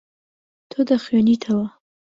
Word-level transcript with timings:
تۆ 0.69 0.79
دەخوێنیتەوە. 0.89 1.67